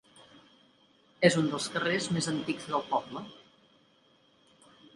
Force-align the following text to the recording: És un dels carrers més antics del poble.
És 1.29 1.37
un 1.41 1.51
dels 1.51 1.67
carrers 1.75 2.09
més 2.17 2.29
antics 2.33 2.67
del 2.73 2.85
poble. 2.95 3.25